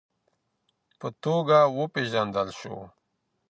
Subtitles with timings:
[0.99, 2.75] په توګه وپېژندل سو